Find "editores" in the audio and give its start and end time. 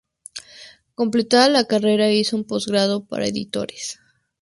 3.27-3.99